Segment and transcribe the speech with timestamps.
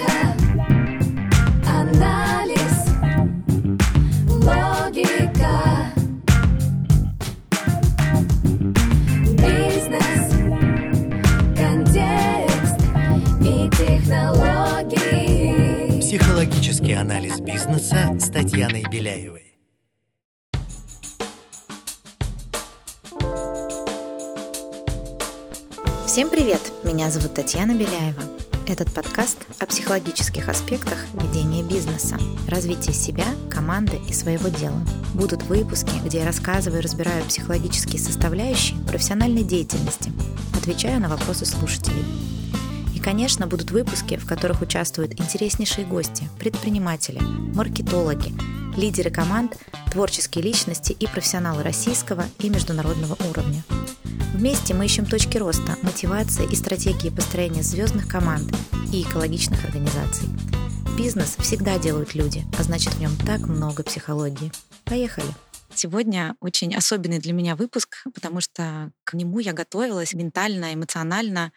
[4.27, 5.55] логика,
[9.37, 10.25] бизнес,
[11.55, 12.79] контекст
[13.41, 14.81] и технологии.
[16.01, 19.55] Психологический анализ бизнеса с Татьяной Беляевой.
[26.05, 26.59] Всем привет!
[26.83, 28.40] Меня зовут Татьяна Беляева.
[28.71, 32.17] Этот подкаст о психологических аспектах ведения бизнеса,
[32.47, 34.79] развития себя, команды и своего дела.
[35.13, 40.13] Будут выпуски, где я рассказываю и разбираю психологические составляющие профессиональной деятельности,
[40.57, 42.05] отвечаю на вопросы слушателей.
[42.95, 47.19] И, конечно, будут выпуски, в которых участвуют интереснейшие гости, предприниматели,
[47.53, 48.33] маркетологи,
[48.77, 49.57] лидеры команд,
[49.91, 53.63] творческие личности и профессионалы российского и международного уровня.
[54.33, 58.51] Вместе мы ищем точки роста, мотивации и стратегии построения звездных команд
[58.91, 60.27] и экологичных организаций.
[60.97, 64.51] Бизнес всегда делают люди, а значит в нем так много психологии.
[64.85, 65.27] Поехали!
[65.73, 71.51] Сегодня очень особенный для меня выпуск, потому что к нему я готовилась ментально, эмоционально,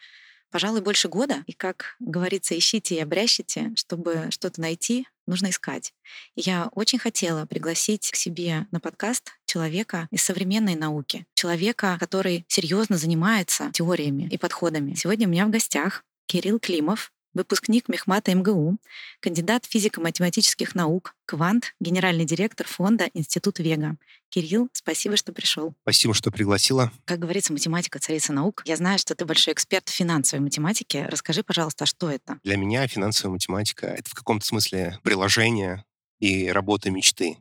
[0.55, 1.43] пожалуй, больше года.
[1.47, 5.93] И, как говорится, ищите и обрящите, чтобы что-то найти, нужно искать.
[6.33, 12.95] Я очень хотела пригласить к себе на подкаст человека из современной науки, человека, который серьезно
[12.95, 14.93] занимается теориями и подходами.
[14.93, 18.77] Сегодня у меня в гостях Кирилл Климов, выпускник Мехмата МГУ,
[19.19, 23.97] кандидат физико-математических наук, квант, генеральный директор фонда Институт Вега.
[24.29, 25.75] Кирилл, спасибо, что пришел.
[25.83, 26.91] Спасибо, что пригласила.
[27.05, 28.63] Как говорится, математика царица наук.
[28.65, 31.05] Я знаю, что ты большой эксперт в финансовой математике.
[31.05, 32.39] Расскажи, пожалуйста, а что это?
[32.43, 35.85] Для меня финансовая математика— это в каком-то смысле приложение
[36.19, 37.37] и работа мечты.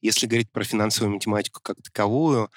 [0.00, 2.50] Если говорить про финансовую математику как таковую,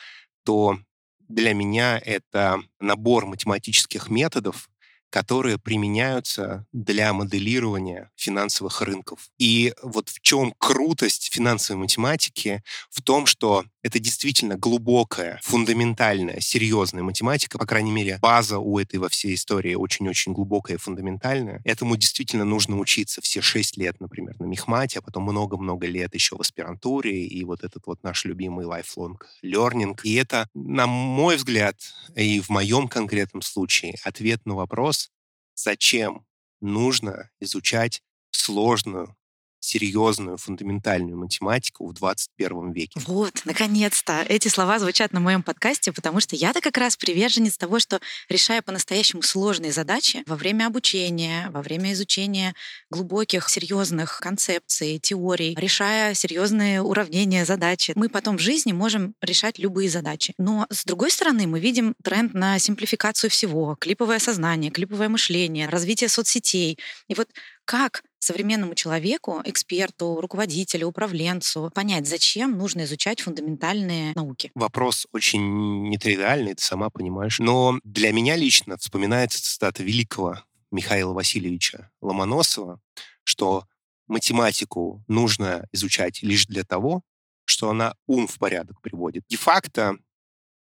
[0.44, 0.80] то
[1.28, 4.70] для меня это набор математических методов,
[5.10, 9.30] которые применяются для моделирования финансовых рынков.
[9.38, 12.64] И вот в чем крутость финансовой математики?
[12.90, 18.98] В том, что это действительно глубокая, фундаментальная, серьезная математика, по крайней мере, база у этой
[18.98, 21.62] во всей истории очень-очень глубокая и фундаментальная.
[21.64, 26.36] Этому действительно нужно учиться все шесть лет, например, на Мехмате, а потом много-много лет еще
[26.36, 29.98] в аспирантуре, и вот этот вот наш любимый lifelong learning.
[30.04, 31.78] И это, на мой взгляд,
[32.16, 35.10] и в моем конкретном случае, ответ на вопрос,
[35.56, 36.26] зачем
[36.62, 38.02] нужно изучать
[38.32, 39.16] сложную
[39.60, 43.00] серьезную фундаментальную математику в 21 веке.
[43.06, 44.26] Вот, наконец-то.
[44.28, 48.00] Эти слова звучат на моем подкасте, потому что я-то как раз приверженец того, что
[48.30, 52.54] решая по-настоящему сложные задачи во время обучения, во время изучения
[52.90, 59.90] глубоких, серьезных концепций, теорий, решая серьезные уравнения, задачи, мы потом в жизни можем решать любые
[59.90, 60.34] задачи.
[60.38, 66.10] Но с другой стороны, мы видим тренд на симплификацию всего, клиповое сознание, клиповое мышление, развитие
[66.10, 66.78] соцсетей.
[67.08, 67.30] И вот
[67.66, 74.52] как современному человеку, эксперту, руководителю, управленцу понять, зачем нужно изучать фундаментальные науки?
[74.56, 77.40] Вопрос очень нетривиальный, ты сама понимаешь.
[77.40, 82.80] Но для меня лично вспоминается цитата великого Михаила Васильевича Ломоносова,
[83.24, 83.66] что
[84.08, 87.04] математику нужно изучать лишь для того,
[87.46, 89.24] что она ум в порядок приводит.
[89.28, 89.98] Де-факто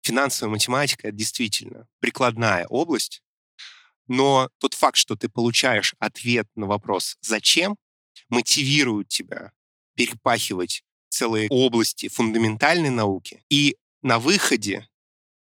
[0.03, 3.23] финансовая математика— это действительно прикладная область,
[4.07, 7.77] но тот факт, что ты получаешь ответ на вопрос «зачем?»,
[8.29, 9.53] мотивирует тебя
[9.95, 13.45] перепахивать целые области фундаментальной науки.
[13.49, 14.89] И на выходе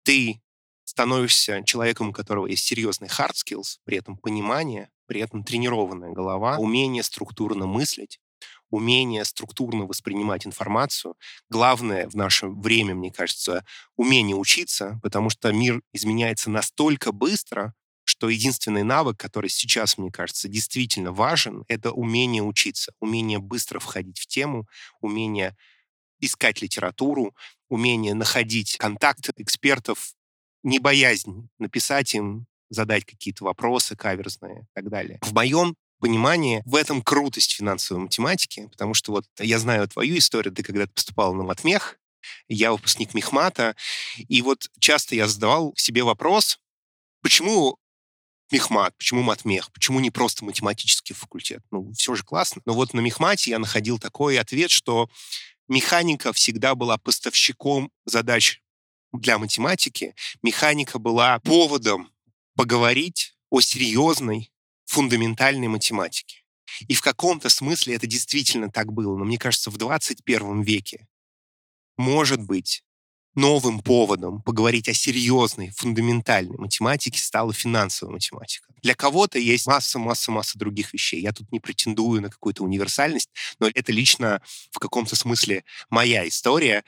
[0.03, 0.41] ты
[0.85, 6.59] становишься человеком, у которого есть серьезный hard skills, при этом понимание, при этом тренированная голова,
[6.59, 8.19] умение структурно мыслить,
[8.71, 11.15] умение структурно воспринимать информацию.
[11.49, 13.65] Главное в наше время, мне кажется,
[13.97, 17.75] умение учиться, потому что мир изменяется настолько быстро,
[18.21, 24.19] что единственный навык, который сейчас, мне кажется, действительно важен, это умение учиться, умение быстро входить
[24.19, 24.69] в тему,
[25.01, 25.57] умение
[26.21, 27.35] искать литературу,
[27.71, 30.13] умение находить контакты экспертов,
[30.63, 35.19] не боязнь написать им, задать какие-то вопросы каверзные и так далее.
[35.23, 40.55] В моем понимании в этом крутость финансовой математики, потому что вот я знаю твою историю,
[40.55, 41.99] ты когда-то поступал на матмех,
[42.49, 43.75] я выпускник Мехмата,
[44.19, 46.59] и вот часто я задавал себе вопрос,
[47.23, 47.79] почему
[48.51, 51.63] Мехмат, почему матмех, почему не просто математический факультет?
[51.71, 52.63] Ну, все же классно.
[52.65, 55.09] Но вот на Мехмате я находил такой ответ, что
[55.69, 58.61] механика всегда была поставщиком задач
[59.13, 60.15] для математики.
[60.43, 62.11] Механика была поводом
[62.57, 64.53] поговорить о серьезной,
[64.87, 66.43] фундаментальной математике.
[66.89, 69.17] И в каком-то смысле это действительно так было.
[69.17, 71.07] Но мне кажется, в 21 веке,
[71.97, 72.83] может быть,
[73.35, 78.71] новым поводом поговорить о серьезной, фундаментальной математике стала финансовая математика.
[78.83, 81.21] Для кого-то есть масса-масса-масса других вещей.
[81.21, 86.83] Я тут не претендую на какую-то универсальность, но это лично в каком-то смысле моя история.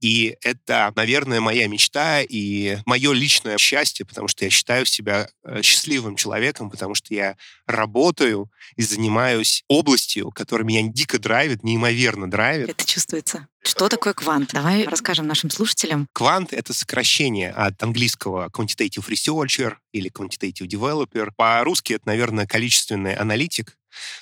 [0.00, 5.62] И это, наверное, моя мечта и мое личное счастье, потому что я считаю себя э,
[5.62, 12.68] счастливым человеком, потому что я работаю и занимаюсь областью, которая меня дико драйвит, неимоверно драйвит.
[12.68, 13.48] Это чувствуется.
[13.62, 14.50] Что такое квант?
[14.52, 16.06] Давай расскажем нашим слушателям.
[16.12, 21.30] Квант— это сокращение от английского quantitative researcher или quantitative developer.
[21.36, 23.76] По-русски это, наверное, количественный аналитик.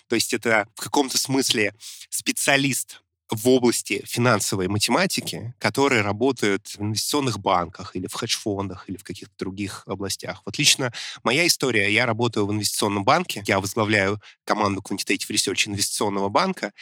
[0.09, 1.75] То есть это в каком-то смысле
[2.09, 3.02] специалист
[3.33, 9.35] в области финансовой математики, которые работают в инвестиционных банках или в хедж-фондах или в каких-то
[9.39, 10.43] других областях.
[10.45, 10.93] Вот лично
[11.25, 16.73] моя история, я работаю в инвестиционном банке, я возглавляю команду Quantitative Research инвестиционного банка,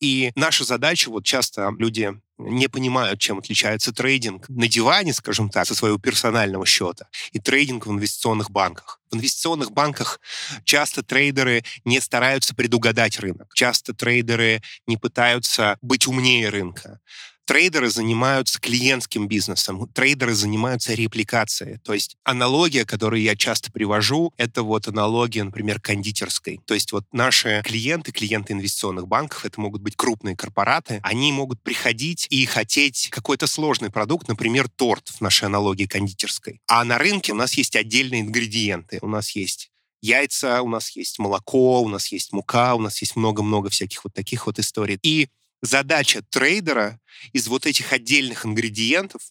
[0.00, 5.66] и наша задача, вот часто люди не понимают, чем отличается трейдинг на диване, скажем так,
[5.66, 9.00] со своего персонального счета, и трейдинг в инвестиционных банках.
[9.10, 10.20] В инвестиционных банках
[10.64, 13.52] часто трейдеры не стараются предугадать рынок.
[13.54, 17.00] Часто трейдеры не пытаются быть умнее рынка
[17.48, 21.78] трейдеры занимаются клиентским бизнесом, трейдеры занимаются репликацией.
[21.78, 26.60] То есть аналогия, которую я часто привожу, это вот аналогия, например, кондитерской.
[26.66, 31.62] То есть вот наши клиенты, клиенты инвестиционных банков, это могут быть крупные корпораты, они могут
[31.62, 36.60] приходить и хотеть какой-то сложный продукт, например, торт в нашей аналогии кондитерской.
[36.66, 38.98] А на рынке у нас есть отдельные ингредиенты.
[39.00, 39.70] У нас есть
[40.02, 44.12] яйца, у нас есть молоко, у нас есть мука, у нас есть много-много всяких вот
[44.12, 44.98] таких вот историй.
[45.02, 45.28] И
[45.62, 47.00] задача трейдера
[47.32, 49.22] из вот этих отдельных ингредиентов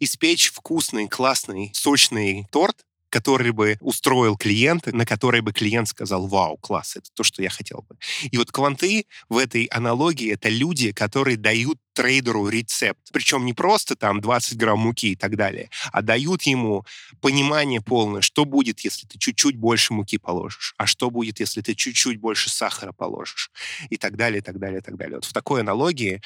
[0.00, 2.84] испечь вкусный, классный, сочный торт,
[3.14, 7.48] который бы устроил клиента, на который бы клиент сказал, вау, класс, это то, что я
[7.48, 7.96] хотел бы.
[8.32, 12.98] И вот кванты в этой аналогии— это люди, которые дают трейдеру рецепт.
[13.12, 16.84] Причем не просто там 20 грамм муки и так далее, а дают ему
[17.20, 21.76] понимание полное, что будет, если ты чуть-чуть больше муки положишь, а что будет, если ты
[21.76, 23.52] чуть-чуть больше сахара положишь,
[23.90, 25.18] и так далее, и так далее, и так далее.
[25.18, 26.20] Вот в такой аналогии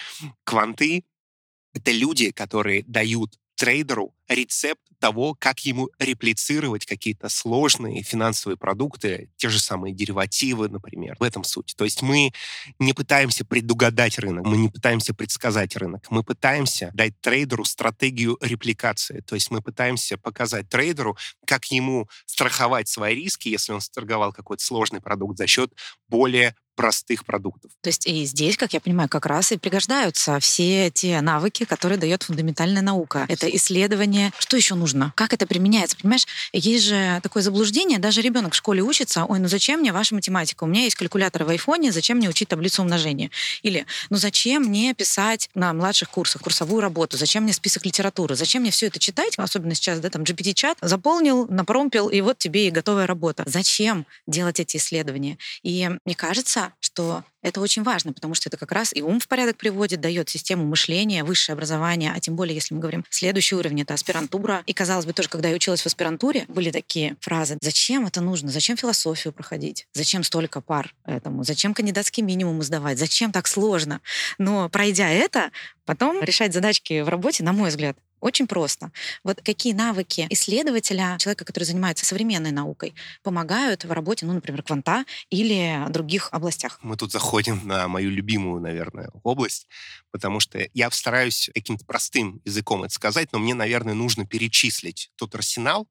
[0.45, 1.05] кванты—
[1.75, 9.49] это люди, которые дают трейдеру рецепт того, как ему реплицировать какие-то сложные финансовые продукты, те
[9.49, 11.17] же самые деривативы, например.
[11.19, 11.75] В этом суть.
[11.77, 12.33] То есть мы
[12.79, 19.21] не пытаемся предугадать рынок, мы не пытаемся предсказать рынок, мы пытаемся дать трейдеру стратегию репликации.
[19.21, 21.17] То есть мы пытаемся показать трейдеру,
[21.47, 25.73] как ему страховать свои риски, если он сторговал какой-то сложный продукт за счет
[26.09, 27.73] более простых продуктов.
[27.81, 31.99] То есть и здесь, как я понимаю, как раз и пригождаются все те навыки, которые
[31.99, 33.27] дает фундаментальная наука.
[33.29, 34.33] Это исследование.
[34.39, 34.88] Что еще нужно?
[35.15, 35.97] Как это применяется?
[35.97, 40.15] Понимаешь, есть же такое заблуждение, даже ребенок в школе учится, ой, ну зачем мне ваша
[40.15, 40.65] математика?
[40.65, 43.31] У меня есть калькулятор в айфоне, зачем мне учить таблицу умножения?
[43.63, 47.17] Или, ну зачем мне писать на младших курсах курсовую работу?
[47.17, 48.35] Зачем мне список литературы?
[48.35, 49.35] Зачем мне все это читать?
[49.37, 53.45] Особенно сейчас, да, там GPT-чат заполнил, напромпил, и вот тебе и готовая работа.
[53.47, 55.39] Зачем делать эти исследования?
[55.63, 59.29] И мне кажется, что это очень важно, потому что это как раз и ум в
[59.29, 63.83] порядок приводит, дает систему мышления, высшее образование, а тем более, если мы говорим следующий уровень,
[63.83, 64.63] это аспирантура.
[64.67, 68.51] И, казалось бы, тоже, когда я училась в аспирантуре, были такие фразы, зачем это нужно,
[68.51, 74.01] зачем философию проходить, зачем столько пар этому, зачем кандидатский минимум сдавать, зачем так сложно.
[74.39, 75.51] Но пройдя это,
[75.85, 78.93] потом решать задачки в работе, на мой взгляд, очень просто.
[79.25, 85.05] Вот какие навыки исследователя, человека, который занимается современной наукой, помогают в работе, ну, например, кванта
[85.31, 86.79] или других областях?
[86.83, 89.69] Мы тут заходим на мою любимую, наверное, область,
[90.11, 95.35] потому что я стараюсь каким-то простым языком это сказать, но мне, наверное, нужно перечислить тот
[95.35, 95.87] арсенал,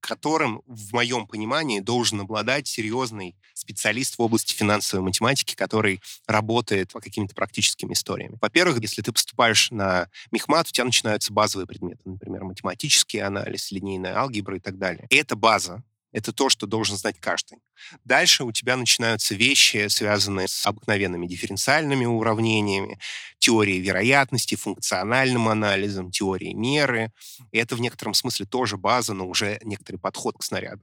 [0.00, 7.00] которым, в моем понимании, должен обладать серьезный специалист в области финансовой математики, который работает по
[7.00, 8.38] какими-то практическими историями.
[8.40, 14.16] Во-первых, если ты поступаешь на мехмат, у тебя начинаются базовые предметы, например, математический анализ, линейная
[14.16, 15.06] алгебра и так далее.
[15.10, 17.58] И эта база, это то, что должен знать каждый.
[18.04, 22.98] Дальше у тебя начинаются вещи, связанные с обыкновенными дифференциальными уравнениями,
[23.38, 27.12] теорией вероятности, функциональным анализом, теорией меры.
[27.50, 30.82] И это в некотором смысле тоже база, но уже некоторый подход к снаряду.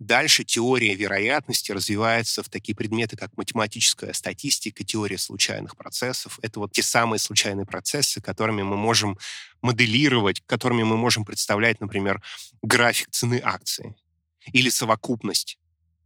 [0.00, 6.40] Дальше теория вероятности развивается в такие предметы, как математическая статистика, теория случайных процессов.
[6.42, 9.18] Это вот те самые случайные процессы, которыми мы можем
[9.62, 12.20] моделировать, которыми мы можем представлять, например,
[12.60, 13.94] график цены акции
[14.52, 15.58] или совокупность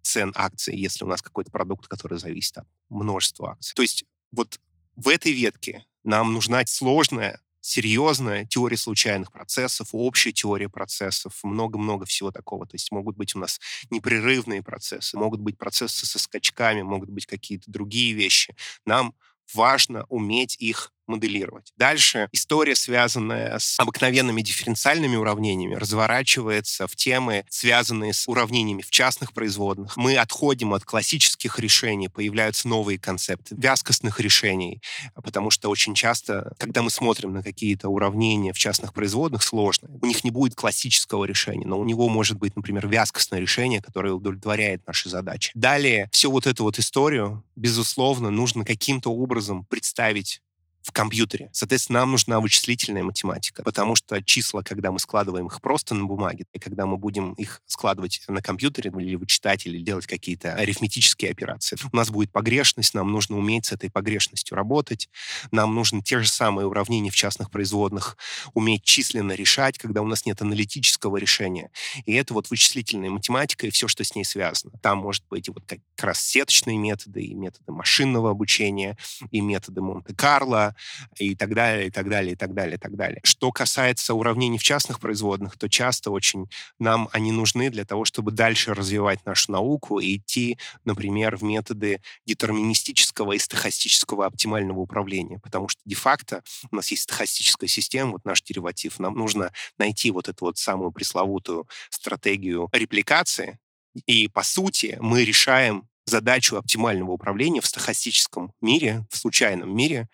[0.02, 3.74] цен акций, если у нас какой-то продукт, который зависит от множества акций.
[3.74, 4.60] То есть вот
[4.96, 12.30] в этой ветке нам нужна сложная, серьезная теория случайных процессов, общая теория процессов, много-много всего
[12.30, 12.66] такого.
[12.66, 17.26] То есть могут быть у нас непрерывные процессы, могут быть процессы со скачками, могут быть
[17.26, 18.56] какие-то другие вещи.
[18.86, 19.14] Нам
[19.52, 21.72] важно уметь их моделировать.
[21.76, 29.32] Дальше история, связанная с обыкновенными дифференциальными уравнениями, разворачивается в темы, связанные с уравнениями в частных
[29.32, 29.96] производных.
[29.96, 34.82] Мы отходим от классических решений, появляются новые концепты вязкостных решений,
[35.14, 40.06] потому что очень часто, когда мы смотрим на какие-то уравнения в частных производных сложные, у
[40.06, 44.86] них не будет классического решения, но у него может быть, например, вязкостное решение, которое удовлетворяет
[44.86, 45.52] наши задачи.
[45.54, 50.40] Далее, всю вот эту вот историю, безусловно, нужно каким-то образом представить
[50.88, 51.50] в компьютере.
[51.52, 56.46] Соответственно, нам нужна вычислительная математика, потому что числа, когда мы складываем их просто на бумаге,
[56.54, 61.76] и когда мы будем их складывать на компьютере или вычитать, или делать какие-то арифметические операции,
[61.92, 65.10] у нас будет погрешность, нам нужно уметь с этой погрешностью работать,
[65.50, 68.16] нам нужно те же самые уравнения в частных производных
[68.54, 71.70] уметь численно решать, когда у нас нет аналитического решения.
[72.06, 74.72] И это вот вычислительная математика и все, что с ней связано.
[74.80, 78.96] Там может быть и вот как раз сеточные методы, и методы машинного обучения,
[79.30, 80.74] и методы Монте-Карло,
[81.16, 83.20] и так далее, и так далее, и так далее, и так далее.
[83.24, 88.30] Что касается уравнений в частных производных, то часто очень нам они нужны для того, чтобы
[88.32, 95.68] дальше развивать нашу науку и идти, например, в методы детерминистического и стохастического оптимального управления, потому
[95.68, 100.46] что де-факто у нас есть стохастическая система, вот наш дериватив, нам нужно найти вот эту
[100.46, 103.58] вот самую пресловутую стратегию репликации,
[104.06, 110.08] и, по сути, мы решаем задачу оптимального управления в стохастическом мире, в случайном мире.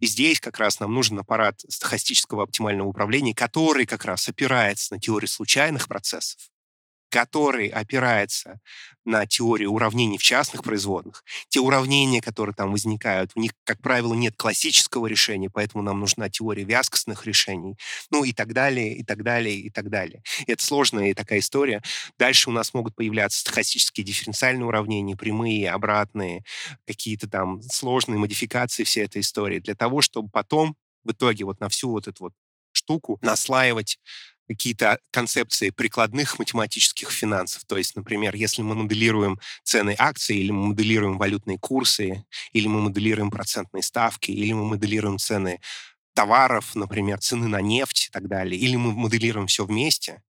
[0.00, 5.00] И здесь как раз нам нужен аппарат стохастического оптимального управления, который как раз опирается на
[5.00, 6.38] теорию случайных процессов,
[7.16, 8.60] который опирается
[9.06, 11.24] на теорию уравнений в частных производных.
[11.48, 16.28] Те уравнения, которые там возникают, у них, как правило, нет классического решения, поэтому нам нужна
[16.28, 17.78] теория вязкостных решений,
[18.10, 20.22] ну и так далее, и так далее, и так далее.
[20.46, 21.80] Это сложная такая история.
[22.18, 26.44] Дальше у нас могут появляться стохастические дифференциальные уравнения, прямые, обратные,
[26.86, 31.70] какие-то там сложные модификации всей этой истории, для того, чтобы потом в итоге вот на
[31.70, 32.34] всю вот эту вот
[32.72, 33.98] штуку наслаивать
[34.48, 37.62] какие-то концепции прикладных математических финансов.
[37.66, 42.80] То есть, например, если мы моделируем цены акций, или мы моделируем валютные курсы, или мы
[42.80, 45.60] моделируем процентные ставки, или мы моделируем цены
[46.14, 50.22] товаров, например, цены на нефть и так далее, или мы моделируем все вместе,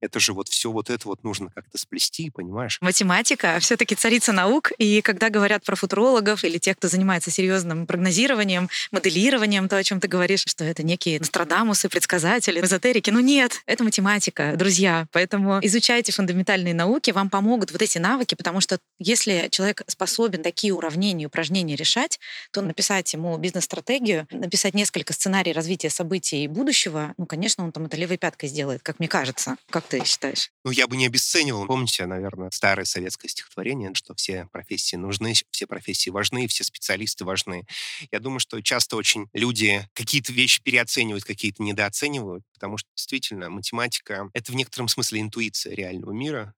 [0.00, 2.78] это же вот все вот это вот нужно как-то сплести, понимаешь?
[2.80, 8.68] Математика все-таки царица наук, и когда говорят про футурологов или тех, кто занимается серьезным прогнозированием,
[8.90, 13.84] моделированием, то, о чем ты говоришь, что это некие Нострадамусы, предсказатели, эзотерики, ну нет, это
[13.84, 15.06] математика, друзья.
[15.12, 20.72] Поэтому изучайте фундаментальные науки, вам помогут вот эти навыки, потому что если человек способен такие
[20.72, 22.18] уравнения, упражнения решать,
[22.52, 27.96] то написать ему бизнес-стратегию, написать несколько сценариев развития событий будущего, ну, конечно, он там это
[27.96, 29.56] левой пяткой сделает, как мне кажется.
[29.70, 30.50] Как ты считаешь?
[30.64, 31.66] Ну, я бы не обесценивал.
[31.66, 37.66] Помните, наверное, старое советское стихотворение, что все профессии нужны, все профессии важны, все специалисты важны.
[38.12, 44.30] Я думаю, что часто очень люди какие-то вещи переоценивают, какие-то недооценивают, потому что действительно математика—
[44.32, 46.54] это в некотором смысле интуиция реального мира,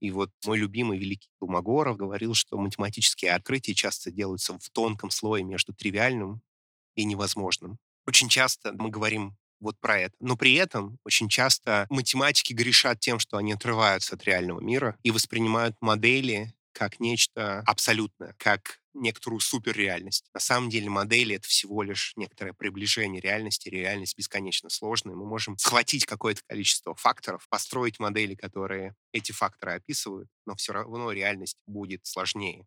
[0.00, 5.42] и вот мой любимый великий Думагоров говорил, что математические открытия часто делаются в тонком слое
[5.42, 6.42] между тривиальным
[6.94, 7.78] и невозможным.
[8.06, 10.14] Очень часто мы говорим вот про это.
[10.20, 15.10] Но при этом очень часто математики грешат тем, что они отрываются от реального мира и
[15.10, 20.28] воспринимают модели как нечто абсолютное, как некоторую суперреальность.
[20.32, 23.68] На самом деле модели— это всего лишь некоторое приближение реальности.
[23.68, 25.14] Реальность бесконечно сложная.
[25.14, 31.10] Мы можем схватить какое-то количество факторов, построить модели, которые эти факторы описывают, но все равно
[31.10, 32.66] реальность будет сложнее.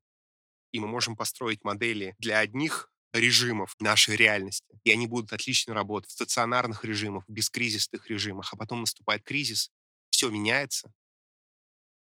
[0.71, 4.79] И мы можем построить модели для одних режимов нашей реальности.
[4.83, 8.53] И они будут отлично работать в стационарных режимах, в бескризисных режимах.
[8.53, 9.71] А потом наступает кризис,
[10.09, 10.93] все меняется.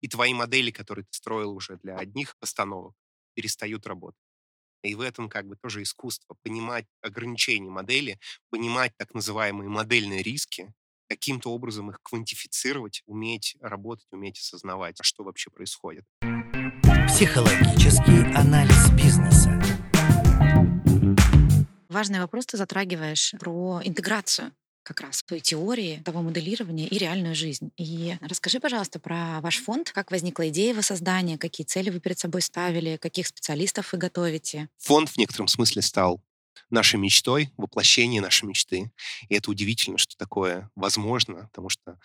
[0.00, 2.94] И твои модели, которые ты строил уже для одних постановок,
[3.34, 4.20] перестают работать.
[4.82, 6.36] И в этом как бы тоже искусство.
[6.42, 8.18] Понимать ограничения модели,
[8.50, 10.72] понимать так называемые модельные риски,
[11.08, 16.04] каким-то образом их квантифицировать, уметь работать, уметь осознавать, что вообще происходит.
[17.08, 19.87] Психологический анализ бизнеса.
[21.98, 24.52] Важный вопрос ты затрагиваешь про интеграцию
[24.84, 27.72] как раз той теории, того моделирования и реальную жизнь.
[27.76, 32.16] И расскажи, пожалуйста, про ваш фонд, как возникла идея его создания, какие цели вы перед
[32.16, 34.68] собой ставили, каких специалистов вы готовите.
[34.78, 36.22] Фонд в некотором смысле стал
[36.70, 38.92] нашей мечтой, воплощение нашей мечты.
[39.28, 41.98] И это удивительно, что такое возможно, потому что,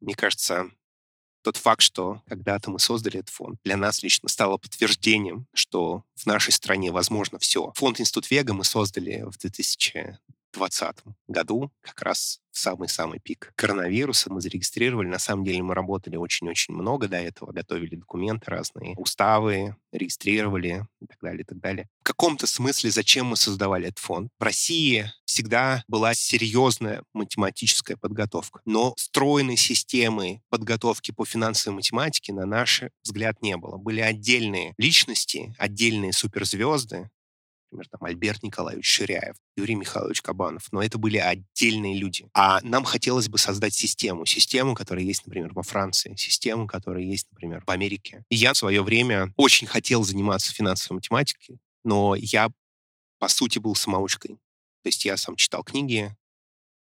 [0.00, 0.70] мне кажется,
[1.44, 6.24] тот факт, что когда-то мы создали этот фонд, для нас лично стало подтверждением, что в
[6.26, 7.72] нашей стране возможно все.
[7.76, 10.18] Фонд Институт Вега мы создали в 2000
[10.54, 10.96] 2020
[11.28, 15.08] году, как раз в самый-самый пик коронавируса, мы зарегистрировали.
[15.08, 21.06] На самом деле мы работали очень-очень много до этого, готовили документы разные, уставы, регистрировали и
[21.06, 21.88] так далее, и так далее.
[22.00, 24.30] В каком-то смысле зачем мы создавали этот фонд?
[24.38, 32.46] В России всегда была серьезная математическая подготовка, но стройной системы подготовки по финансовой математике, на
[32.46, 33.76] наш взгляд, не было.
[33.78, 37.10] Были отдельные личности, отдельные суперзвезды,
[37.74, 42.28] например, там Альберт Николаевич Ширяев, Юрий Михайлович Кабанов, но это были отдельные люди.
[42.32, 47.26] А нам хотелось бы создать систему, систему, которая есть, например, во Франции, систему, которая есть,
[47.30, 48.24] например, в Америке.
[48.30, 52.50] Я в свое время очень хотел заниматься финансовой математикой, но я,
[53.18, 54.36] по сути, был самоучкой.
[54.82, 56.14] То есть я сам читал книги,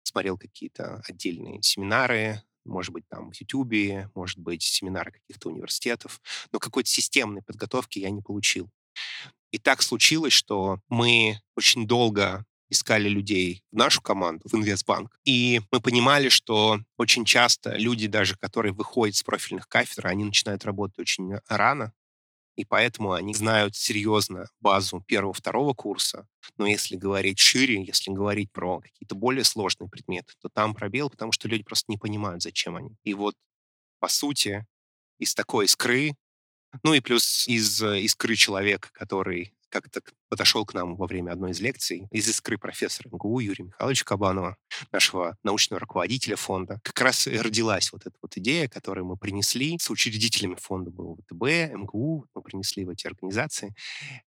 [0.03, 6.21] смотрел какие-то отдельные семинары, может быть, там в Ютубе, может быть, семинары каких-то университетов,
[6.51, 8.69] но какой-то системной подготовки я не получил.
[9.53, 15.15] И так случилось, что мы очень долго искали людей в нашу команду, в Инвестбанк.
[15.25, 20.65] И мы понимали, что очень часто люди, даже которые выходят с профильных кафедр, они начинают
[20.65, 21.93] работать очень рано,
[22.55, 26.27] и поэтому они знают серьезно базу первого-второго курса.
[26.57, 31.31] Но если говорить шире, если говорить про какие-то более сложные предметы, то там пробел, потому
[31.31, 32.95] что люди просто не понимают, зачем они.
[33.03, 33.35] И вот,
[33.99, 34.65] по сути,
[35.19, 36.15] из такой искры
[36.81, 41.51] ну и плюс из э, искры человека, который как-то подошел к нам во время одной
[41.51, 44.55] из лекций из искры профессора МГУ Юрия Михайловича Кабанова,
[44.91, 46.79] нашего научного руководителя фонда.
[46.83, 49.77] Как раз и родилась вот эта вот идея, которую мы принесли.
[49.79, 53.73] С учредителями фонда был ВТБ, МГУ, мы принесли в эти организации.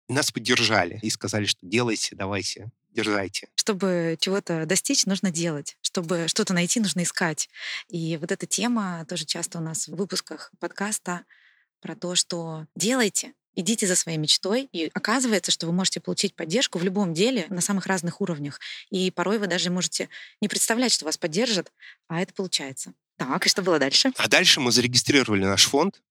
[0.09, 3.49] И нас поддержали и сказали, что делайте, давайте, дерзайте.
[3.55, 5.77] Чтобы чего-то достичь, нужно делать.
[5.81, 7.49] Чтобы что-то найти, нужно искать.
[7.89, 11.25] И вот эта тема тоже часто у нас в выпусках подкаста
[11.87, 16.81] про то, что делайте, идите за своей мечтой, и оказывается, что вы можете получить поддержку
[16.81, 18.59] в любом деле на самых разных уровнях.
[18.91, 20.09] И порой вы даже можете
[20.41, 21.73] не представлять, что вас поддержат,
[22.09, 22.93] а это получается.
[23.19, 24.11] Так, и что было дальше?
[24.17, 26.03] А дальше мы зарегистрировали наш фонд,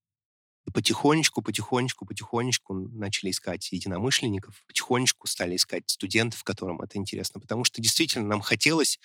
[0.65, 7.65] и потихонечку, потихонечку, потихонечку начали искать единомышленников, потихонечку стали искать студентов, которым это интересно, потому
[7.65, 8.98] что действительно нам хотелось,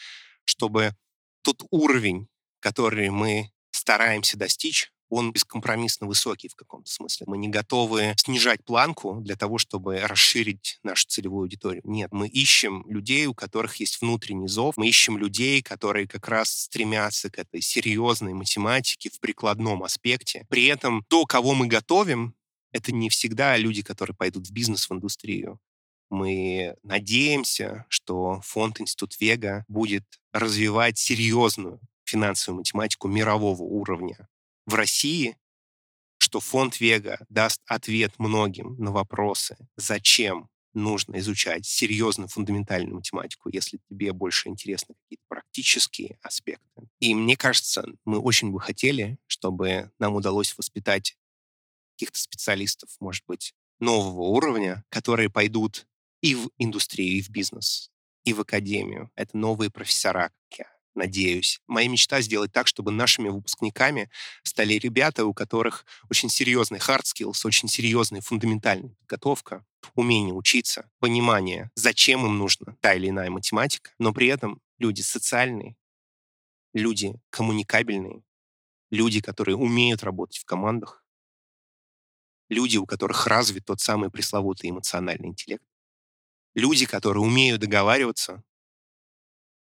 [0.45, 0.95] чтобы
[1.43, 2.29] тот уровень,
[2.61, 7.27] который мы стараемся достичь, он бескомпромиссно высокий в каком-то смысле.
[7.29, 11.83] Мы не готовы снижать планку для того, чтобы расширить нашу целевую аудиторию.
[11.85, 14.77] Нет, мы ищем людей, у которых есть внутренний зов.
[14.77, 20.47] Мы ищем людей, которые как раз стремятся к этой серьезной математике в прикладном аспекте.
[20.49, 22.35] При этом то, кого мы готовим,
[22.73, 25.59] это не всегда люди, которые пойдут в бизнес, в индустрию.
[26.09, 34.30] Мы надеемся, что фонд Институт Вега будет развивать серьезную финансовую математику мирового уровня
[34.71, 35.37] в России,
[36.19, 43.81] что фонд Вега даст ответ многим на вопросы, зачем нужно изучать серьезную фундаментальную математику, если
[43.89, 46.89] тебе больше интересны какие-то практические аспекты.
[47.01, 51.17] И мне кажется, мы очень бы хотели, чтобы нам удалось воспитать
[51.97, 55.89] каких-то специалистов, может быть, нового уровня, которые пойдут
[56.21, 57.91] и в индустрию, и в бизнес,
[58.23, 59.11] и в академию.
[59.17, 61.61] Это новые профессора, как я надеюсь.
[61.67, 64.11] Моя мечта сделать так, чтобы нашими выпускниками
[64.43, 71.71] стали ребята, у которых очень серьезный hard skills, очень серьезная фундаментальная подготовка, умение учиться, понимание,
[71.75, 75.77] зачем им нужна та или иная математика, но при этом люди социальные,
[76.73, 78.23] люди коммуникабельные,
[78.91, 81.05] люди, которые умеют работать в командах,
[82.49, 85.65] люди, у которых развит тот самый пресловутый эмоциональный интеллект,
[86.55, 88.43] люди, которые умеют договариваться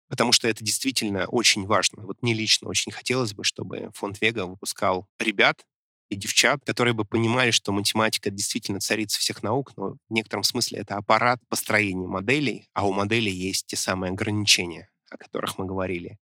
[0.08, 2.04] потому что это действительно очень важно.
[2.04, 5.66] Вот мне лично очень хотелось бы, чтобы фонд Вега выпускал ребят
[6.08, 10.80] и девчат, которые бы понимали, что математика действительно царица всех наук, но в некотором смысле
[10.80, 16.18] это аппарат построения моделей, а у моделей есть те самые ограничения, о которых мы говорили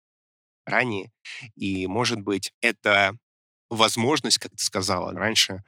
[0.67, 1.11] ранее.
[1.57, 3.17] И, может быть, это
[3.71, 5.63] возможность, как ты сказала раньше,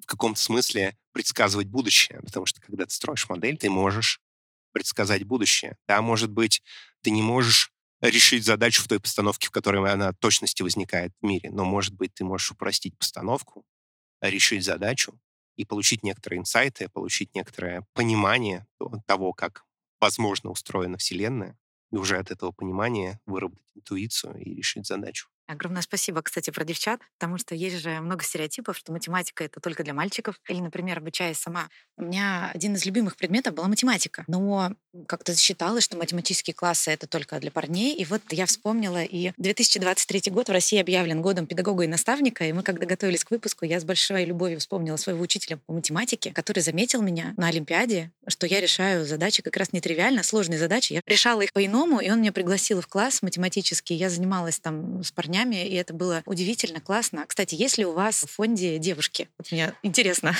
[0.00, 4.20] в каком-то смысле предсказывать будущее, потому что когда ты строишь модель, ты можешь
[4.76, 5.78] предсказать будущее.
[5.88, 6.62] Да, может быть,
[7.02, 11.50] ты не можешь решить задачу в той постановке, в которой она точности возникает в мире,
[11.50, 13.64] но, может быть, ты можешь упростить постановку,
[14.20, 15.18] решить задачу
[15.56, 18.66] и получить некоторые инсайты, получить некоторое понимание
[19.06, 19.64] того, как
[20.00, 21.58] возможно устроена Вселенная,
[21.92, 25.28] и уже от этого понимания выработать интуицию и решить задачу.
[25.48, 29.84] Огромное спасибо, кстати, про девчат, потому что есть же много стереотипов, что математика— это только
[29.84, 30.40] для мальчиков.
[30.48, 34.24] Или, например, обучаясь сама, у меня один из любимых предметов была математика.
[34.26, 34.72] Но
[35.06, 37.94] как-то считалось, что математические классы— это только для парней.
[37.94, 42.52] И вот я вспомнила, и 2023 год в России объявлен годом педагога и наставника, и
[42.52, 46.60] мы, когда готовились к выпуску, я с большой любовью вспомнила своего учителя по математике, который
[46.60, 50.94] заметил меня на Олимпиаде, что я решаю задачи как раз нетривиально, сложные задачи.
[50.94, 53.94] Я решала их по-иному, и он меня пригласил в класс математический.
[53.94, 57.24] Я занималась там с парнями парнями, и это было удивительно классно.
[57.26, 59.28] Кстати, есть ли у вас в фонде девушки?
[59.38, 60.36] Вот мне интересно.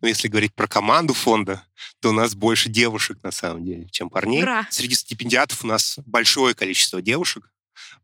[0.00, 1.64] Ну, если говорить про команду фонда,
[2.00, 4.42] то у нас больше девушек, на самом деле, чем парней.
[4.42, 4.66] Ура!
[4.70, 7.50] Среди стипендиатов у нас большое количество девушек.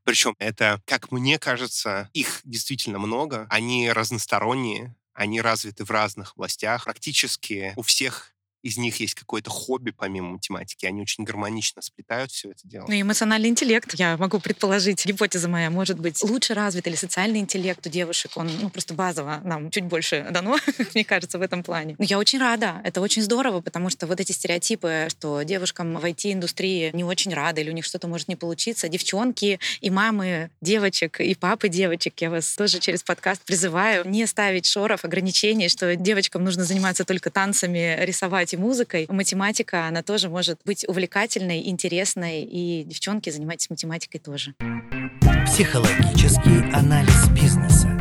[0.04, 3.46] Причем это, как мне кажется, их действительно много.
[3.50, 6.84] Они разносторонние, они развиты в разных областях.
[6.84, 8.34] Практически у всех
[8.66, 10.86] из них есть какое-то хобби помимо математики.
[10.86, 12.86] Они очень гармонично сплетают все это дело.
[12.88, 17.38] Ну, и эмоциональный интеллект, я могу предположить, гипотеза моя, может быть, лучше развит или социальный
[17.38, 20.58] интеллект у девушек, он ну, просто базово нам чуть больше дано,
[20.94, 21.94] мне кажется, в этом плане.
[21.98, 26.04] Но я очень рада, это очень здорово, потому что вот эти стереотипы, что девушкам в
[26.04, 31.20] IT-индустрии не очень рады, или у них что-то может не получиться, девчонки и мамы девочек,
[31.20, 36.42] и папы девочек, я вас тоже через подкаст призываю не ставить шоров, ограничений, что девочкам
[36.42, 39.06] нужно заниматься только танцами, рисовать и музыкой.
[39.08, 44.54] Математика, она тоже может быть увлекательной, интересной, и девчонки, занимайтесь математикой тоже.
[45.46, 47.95] Психологический анализ бизнеса.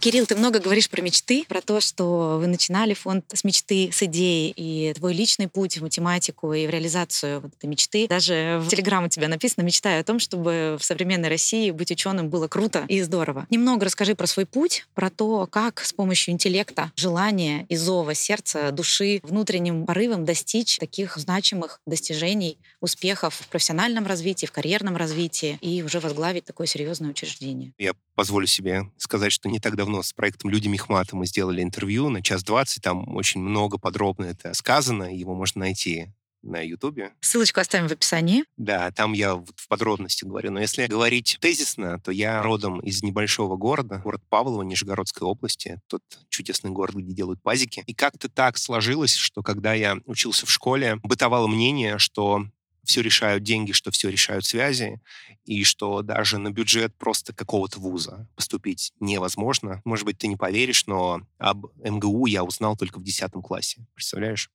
[0.00, 4.02] Кирилл, ты много говоришь про мечты, про то, что вы начинали фонд с мечты, с
[4.04, 8.08] идеи, и твой личный путь в математику и в реализацию вот этой мечты.
[8.08, 12.30] Даже в Телеграм у тебя написано «Мечтаю о том, чтобы в современной России быть ученым
[12.30, 13.46] было круто и здорово».
[13.50, 18.70] Немного расскажи про свой путь, про то, как с помощью интеллекта, желания, и зова, сердца,
[18.72, 25.82] души, внутренним порывом достичь таких значимых достижений, успехов в профессиональном развитии, в карьерном развитии и
[25.82, 27.74] уже возглавить такое серьезное учреждение.
[27.76, 32.08] Я позволю себе сказать, что не так давно с проектом «Люди Мехмата» мы сделали интервью
[32.08, 32.82] на час двадцать.
[32.82, 35.14] Там очень много подробно это сказано.
[35.14, 36.08] Его можно найти
[36.42, 37.12] на Ютубе.
[37.20, 38.44] Ссылочку оставим в описании.
[38.56, 40.50] Да, там я вот в подробности говорю.
[40.50, 45.80] Но если говорить тезисно, то я родом из небольшого города, город Павлово, Нижегородской области.
[45.86, 47.84] Тот чудесный город, где делают пазики.
[47.86, 52.46] И как-то так сложилось, что когда я учился в школе, бытовало мнение, что
[52.84, 55.00] все решают деньги, что все решают связи,
[55.44, 59.80] и что даже на бюджет просто какого-то вуза поступить невозможно.
[59.84, 63.86] Может быть, ты не поверишь, но об МГУ я узнал только в 10 классе.
[63.94, 64.50] Представляешь?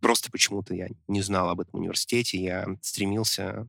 [0.00, 2.42] Просто почему-то я не знал об этом университете.
[2.42, 3.68] Я стремился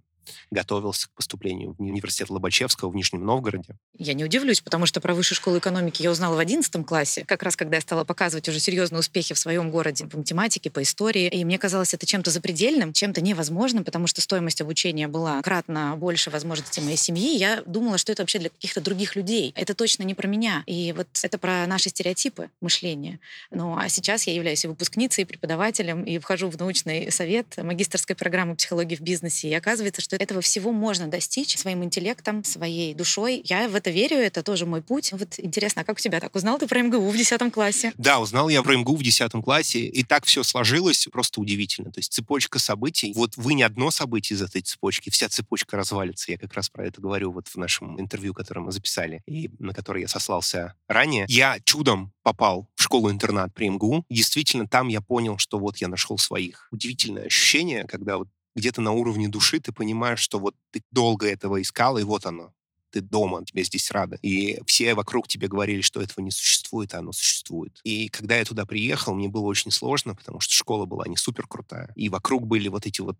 [0.51, 3.75] готовился к поступлению в университет Лобачевского в Нижнем Новгороде.
[3.97, 7.43] Я не удивлюсь, потому что про высшую школу экономики я узнала в 11 классе, как
[7.43, 11.27] раз когда я стала показывать уже серьезные успехи в своем городе по математике, по истории.
[11.27, 16.29] И мне казалось это чем-то запредельным, чем-то невозможным, потому что стоимость обучения была кратно больше
[16.29, 17.37] возможностей моей семьи.
[17.37, 19.51] Я думала, что это вообще для каких-то других людей.
[19.55, 20.63] Это точно не про меня.
[20.65, 23.19] И вот это про наши стереотипы мышления.
[23.51, 28.15] Ну, а сейчас я являюсь и выпускницей, и преподавателем, и вхожу в научный совет магистрской
[28.15, 29.49] программы психологии в бизнесе.
[29.49, 33.41] И оказывается, что что этого всего можно достичь своим интеллектом, своей душой.
[33.45, 35.11] Я в это верю, это тоже мой путь.
[35.11, 36.35] Вот интересно, а как у тебя так?
[36.35, 37.93] Узнал ты про МГУ в 10 классе?
[37.97, 41.91] Да, узнал я про МГУ в 10 классе, и так все сложилось, просто удивительно.
[41.91, 46.31] То есть цепочка событий, вот вы не одно событие из этой цепочки, вся цепочка развалится.
[46.31, 49.73] Я как раз про это говорю вот в нашем интервью, которое мы записали, и на
[49.73, 51.25] которое я сослался ранее.
[51.27, 54.05] Я чудом попал в школу-интернат при МГУ.
[54.11, 56.67] Действительно, там я понял, что вот я нашел своих.
[56.71, 61.61] Удивительное ощущение, когда вот где-то на уровне души ты понимаешь, что вот ты долго этого
[61.61, 62.53] искал, и вот оно.
[62.91, 64.19] Ты дома, тебе здесь рада.
[64.21, 67.79] И все вокруг тебе говорили, что этого не существует, а оно существует.
[67.83, 71.47] И когда я туда приехал, мне было очень сложно, потому что школа была не супер
[71.47, 71.91] крутая.
[71.95, 73.17] И вокруг были вот эти вот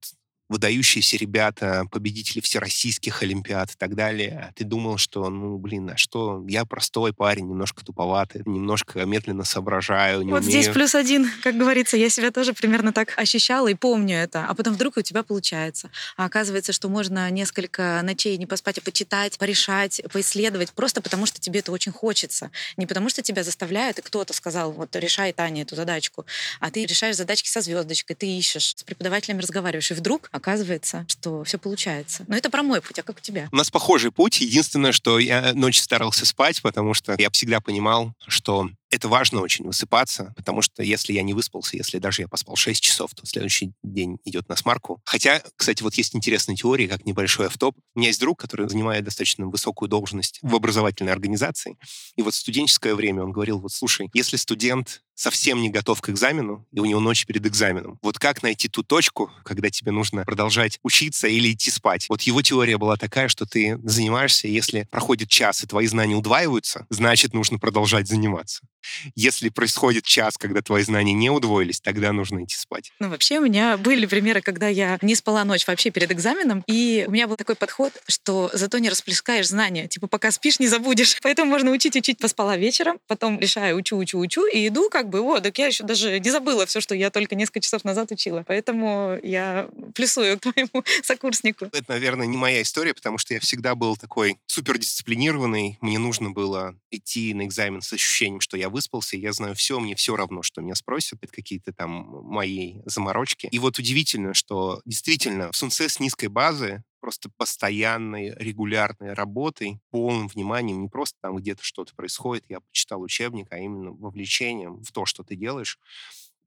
[0.54, 4.48] выдающиеся ребята, победители всероссийских олимпиад и так далее.
[4.50, 6.44] А ты думал, что, ну, блин, а что?
[6.48, 10.62] Я простой парень, немножко туповатый, немножко медленно соображаю, не Вот умею.
[10.62, 14.46] здесь плюс один, как говорится, я себя тоже примерно так ощущала и помню это.
[14.46, 15.90] А потом вдруг у тебя получается.
[16.18, 21.42] А оказывается, что можно несколько ночей не поспать, а почитать, порешать, поисследовать, просто потому что
[21.42, 22.52] тебе это очень хочется.
[22.78, 26.26] Не потому что тебя заставляют, и кто-то сказал, вот, решай, Таня, эту задачку.
[26.60, 31.46] А ты решаешь задачки со звездочкой, ты ищешь, с преподавателями разговариваешь, и вдруг оказывается, что
[31.46, 32.26] все получается.
[32.28, 33.48] Но это про мой путь, а как у тебя?
[33.54, 34.42] У нас похожий путь.
[34.42, 39.66] Единственное, что я ночью старался спать, потому что я всегда понимал, что это важно очень
[39.66, 43.74] высыпаться, потому что если я не выспался, если даже я поспал 6 часов, то следующий
[43.82, 45.02] день идет на смарку.
[45.04, 47.76] Хотя, кстати, вот есть интересная теория, как небольшой автоп.
[47.96, 51.78] У меня есть друг, который занимает достаточно высокую должность в образовательной организации.
[52.16, 56.10] И вот в студенческое время он говорил, вот слушай, если студент совсем не готов к
[56.10, 58.00] экзамену, и у него ночь перед экзаменом.
[58.02, 62.08] Вот как найти ту точку, когда тебе нужно продолжать учиться или идти спать?
[62.10, 66.86] Вот его теория была такая, что ты занимаешься, если проходит час, и твои знания удваиваются,
[66.90, 68.66] значит, нужно продолжать заниматься.
[69.16, 72.92] Если происходит час, когда твои знания не удвоились, тогда нужно идти спать.
[73.00, 77.06] Ну, вообще, у меня были примеры, когда я не спала ночь вообще перед экзаменом, и
[77.08, 79.88] у меня был такой подход, что зато не расплескаешь знания.
[79.88, 81.18] Типа, пока спишь, не забудешь.
[81.22, 82.18] Поэтому можно учить, учить.
[82.18, 85.84] Поспала вечером, потом решаю, учу, учу, учу, и иду как бы, о, так я еще
[85.84, 88.44] даже не забыла все, что я только несколько часов назад учила.
[88.48, 91.66] Поэтому я плюсую к твоему сокурснику.
[91.66, 95.78] Это, наверное, не моя история, потому что я всегда был такой супердисциплинированный.
[95.82, 99.96] Мне нужно было идти на экзамен с ощущением, что я выспался, я знаю все, мне
[99.96, 101.92] все равно, что меня спросят, это какие-то там
[102.26, 103.48] мои заморочки.
[103.52, 110.28] И вот удивительно, что действительно в Сунце с низкой базы просто постоянной, регулярной работой, полным
[110.28, 115.06] вниманием, не просто там где-то что-то происходит, я почитал учебник, а именно вовлечением в то,
[115.06, 115.80] что ты делаешь,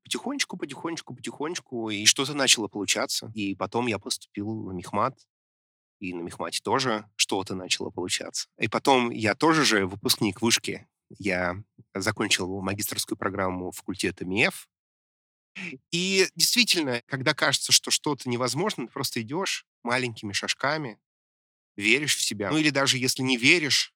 [0.03, 3.31] потихонечку, потихонечку, потихонечку, и что-то начало получаться.
[3.35, 5.19] И потом я поступил в Мехмат,
[5.99, 8.49] и на Мехмате тоже что-то начало получаться.
[8.59, 10.87] И потом я тоже же выпускник вышки.
[11.19, 11.62] Я
[11.95, 14.69] закончил магистрскую программу факультета МИЭФ.
[15.90, 20.99] И действительно, когда кажется, что что-то невозможно, ты просто идешь маленькими шажками,
[21.77, 22.51] веришь в себя.
[22.51, 23.95] Ну или даже если не веришь,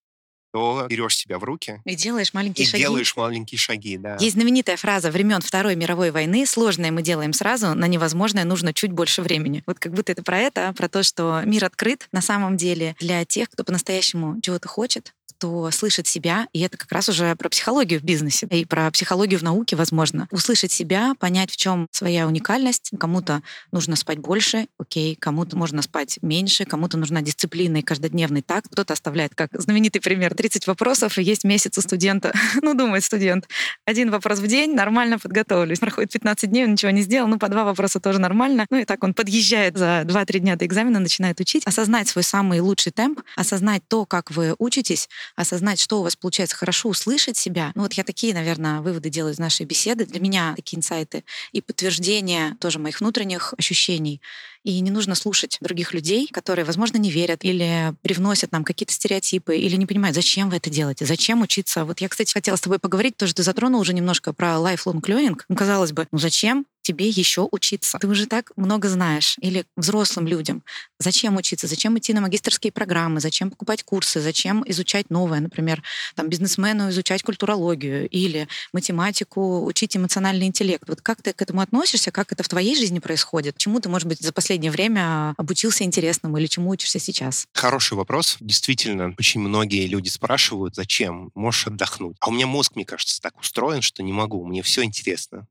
[0.53, 1.81] то берешь себя в руки.
[1.85, 2.83] И делаешь маленькие и шаги.
[2.83, 4.17] делаешь маленькие шаги, да.
[4.19, 8.91] Есть знаменитая фраза времен Второй мировой войны «Сложное мы делаем сразу, на невозможное нужно чуть
[8.91, 9.63] больше времени».
[9.67, 13.25] Вот как будто это про это, про то, что мир открыт на самом деле для
[13.25, 17.99] тех, кто по-настоящему чего-то хочет, кто слышит себя, и это как раз уже про психологию
[17.99, 20.29] в бизнесе и про психологию в науке, возможно.
[20.31, 22.91] Услышать себя, понять, в чем своя уникальность.
[23.01, 23.41] Кому-то
[23.73, 28.69] нужно спать больше, окей, кому-то можно спать меньше, кому-то нужна дисциплина и каждодневный такт.
[28.71, 32.35] Кто-то оставляет, как знаменитый пример, 30 вопросов, и есть месяц у студента.
[32.63, 33.49] ну, думает студент.
[33.87, 35.79] Один вопрос в день, нормально подготовлюсь.
[35.79, 38.67] Проходит 15 дней, он ничего не сделал, ну, по два вопроса тоже нормально.
[38.69, 41.67] Ну, и так он подъезжает за 2-3 дня до экзамена, начинает учить.
[41.67, 46.57] Осознать свой самый лучший темп, осознать то, как вы учитесь, осознать, что у вас получается
[46.57, 47.73] хорошо, услышать себя.
[47.75, 50.07] Ну вот я такие, наверное, выводы делаю из нашей беседы.
[50.07, 54.21] Для меня такие инсайты и подтверждение тоже моих внутренних ощущений.
[54.63, 59.57] И не нужно слушать других людей, которые, возможно, не верят или привносят нам какие-то стереотипы,
[59.57, 61.85] или не понимают, зачем вы это делаете, зачем учиться.
[61.87, 65.41] Вот я, кстати, хотела с тобой поговорить, тоже ты затронул уже немножко про lifelong learning.
[65.49, 67.99] Ну, казалось бы, ну зачем тебе еще учиться?
[67.99, 69.37] Ты уже так много знаешь.
[69.41, 70.63] Или взрослым людям.
[70.99, 71.67] Зачем учиться?
[71.67, 73.21] Зачем идти на магистрские программы?
[73.21, 74.21] Зачем покупать курсы?
[74.21, 75.41] Зачем изучать новое?
[75.41, 75.83] Например,
[76.15, 80.85] там, бизнесмену изучать культурологию или математику, учить эмоциональный интеллект.
[80.89, 82.11] Вот как ты к этому относишься?
[82.11, 83.57] Как это в твоей жизни происходит?
[83.59, 87.47] Чему ты, может быть, за последнее время обучился интересному или чему учишься сейчас?
[87.55, 88.37] Хороший вопрос.
[88.41, 91.31] Действительно, очень многие люди спрашивают, зачем?
[91.35, 92.17] Можешь отдохнуть.
[92.21, 94.47] А у меня мозг, мне кажется, так устроен, что не могу.
[94.47, 95.47] Мне все интересно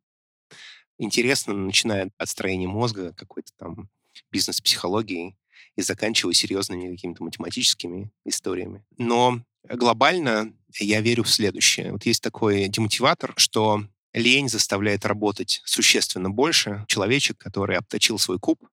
[0.99, 3.89] интересно, начиная от строения мозга, какой-то там
[4.31, 5.35] бизнес-психологии
[5.75, 8.83] и заканчивая серьезными какими-то математическими историями.
[8.97, 11.91] Но глобально я верю в следующее.
[11.91, 13.83] Вот есть такой демотиватор, что
[14.13, 16.85] лень заставляет работать существенно больше.
[16.87, 18.67] Человечек, который обточил свой куб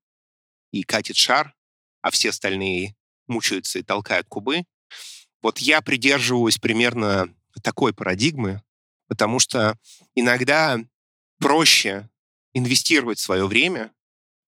[0.72, 1.54] и катит шар,
[2.02, 4.64] а все остальные мучаются и толкают кубы.
[5.42, 8.62] Вот я придерживаюсь примерно такой парадигмы,
[9.08, 9.78] потому что
[10.14, 10.78] иногда
[11.38, 12.08] проще
[12.56, 13.92] инвестировать свое время,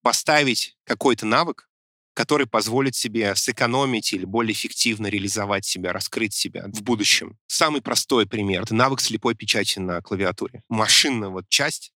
[0.02, 1.68] поставить какой-то навык,
[2.14, 7.38] который позволит себе сэкономить или более эффективно реализовать себя, раскрыть себя в будущем.
[7.46, 10.62] Самый простой пример— это навык слепой печати на клавиатуре.
[10.70, 11.92] Машинная вот часть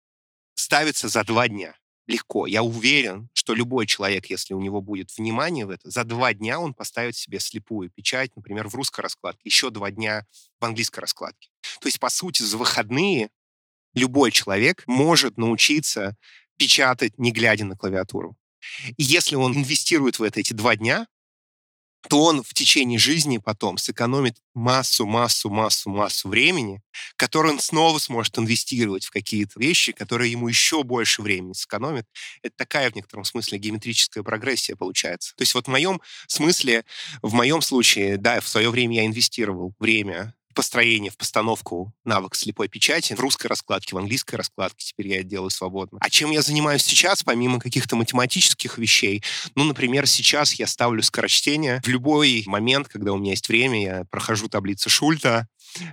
[0.54, 1.76] ставится за два дня.
[2.06, 2.46] Легко.
[2.46, 6.58] Я уверен, что любой человек, если у него будет внимание в это, за два дня
[6.58, 10.24] он поставит себе слепую печать, например, в русской раскладке, еще два дня
[10.58, 11.50] в английской раскладке.
[11.80, 13.28] То есть, по сути, за выходные
[13.98, 16.16] любой человек может научиться
[16.56, 18.36] печатать, не глядя на клавиатуру.
[18.96, 21.06] И если он инвестирует в это эти два дня,
[22.08, 26.80] то он в течение жизни потом сэкономит массу, массу, массу, массу времени,
[27.16, 32.06] которое он снова сможет инвестировать в какие-то вещи, которые ему еще больше времени сэкономят.
[32.42, 35.34] Это такая в некотором смысле геометрическая прогрессия получается.
[35.36, 36.84] То есть вот в моем смысле,
[37.20, 42.68] в моем случае, да, в свое время я инвестировал время построение в постановку навык слепой
[42.68, 44.86] печати в русской раскладке, в английской раскладке.
[44.86, 45.98] Теперь я это делаю свободно.
[46.00, 49.22] А чем я занимаюсь сейчас, помимо каких-то математических вещей?
[49.54, 51.80] Ну, например, сейчас я ставлю скорочтение.
[51.84, 55.46] В любой момент, когда у меня есть время, я прохожу таблицу Шульта,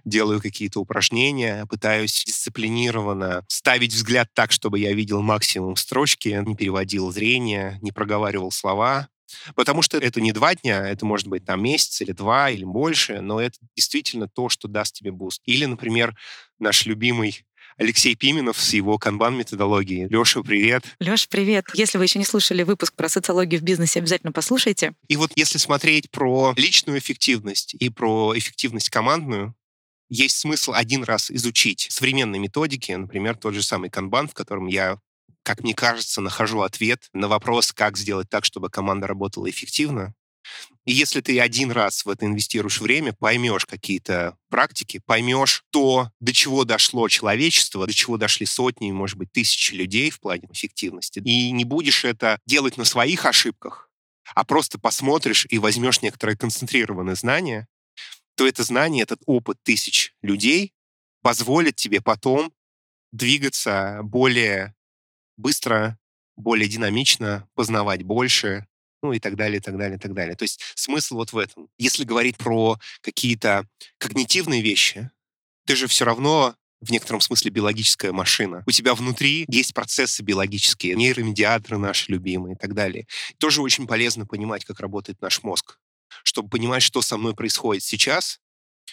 [0.04, 7.12] делаю какие-то упражнения, пытаюсь дисциплинированно ставить взгляд так, чтобы я видел максимум строчки, не переводил
[7.12, 9.10] зрение, не проговаривал слова,
[9.56, 13.22] Потому что это не два дня, это может быть там месяц или два, или больше,
[13.22, 15.42] но это действительно то, что даст тебе буст.
[15.46, 16.16] Или, например,
[16.60, 17.46] наш любимый
[17.78, 20.08] Алексей Пименов с его канбан-методологией.
[20.08, 20.86] Леша, привет.
[21.00, 21.66] Леша, привет.
[21.74, 24.94] Если вы еще не слушали выпуск про социологию в бизнесе, обязательно послушайте.
[25.10, 29.56] И вот если смотреть про личную эффективность и про эффективность командную,
[30.08, 35.00] есть смысл один раз изучить современные методики, например, тот же самый канбан, в котором я
[35.46, 40.16] как мне кажется, нахожу ответ на вопрос, как сделать так, чтобы команда работала эффективно.
[40.86, 46.34] И если ты один раз в это инвестируешь время, поймешь какие-то практики, поймешь то, до
[46.34, 51.52] чего дошло человечество, до чего дошли сотни, может быть, тысячи людей в плане эффективности, и
[51.52, 53.90] не будешь это делать на своих ошибках,
[54.34, 57.68] а просто посмотришь и возьмешь некоторые концентрированные знания,
[58.36, 60.74] то это знание, этот опыт тысяч людей
[61.22, 62.52] позволит тебе потом
[63.12, 64.76] двигаться более
[65.38, 65.98] быстро,
[66.36, 68.66] более динамично, познавать больше,
[69.02, 70.36] ну и так далее, и так далее, и так далее.
[70.36, 71.70] То есть смысл вот в этом.
[71.78, 73.68] Если говорить про какие-то
[73.98, 75.12] когнитивные вещи,
[75.66, 78.64] ты же все равно в некотором смысле биологическая машина.
[78.68, 83.08] У тебя внутри есть процессы биологические, нейромедиаторы наши любимые и так далее.
[83.38, 85.80] Тоже очень полезно понимать, как работает наш мозг,
[86.24, 88.40] чтобы понимать, что со мной происходит сейчас,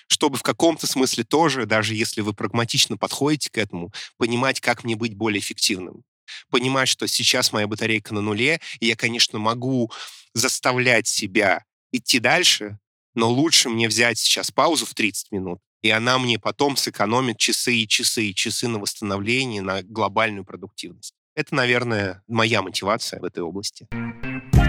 [0.06, 4.96] чтобы в каком-то смысле тоже, даже если вы прагматично подходите к этому, понимать, как мне
[4.96, 6.04] быть более эффективным
[6.50, 9.90] понимать, что сейчас моя батарейка на нуле, и я, конечно, могу
[10.34, 12.78] заставлять себя идти дальше,
[13.14, 17.74] но лучше мне взять сейчас паузу в 30 минут, и она мне потом сэкономит часы
[17.74, 21.14] и часы и часы на восстановление, на глобальную продуктивность.
[21.34, 23.88] Это, наверное, моя мотивация в этой области.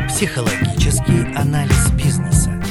[0.08, 2.63] Психологический анализ бизнеса.